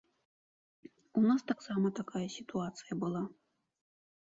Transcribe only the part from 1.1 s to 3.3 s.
У нас таксама такая сітуацыя была.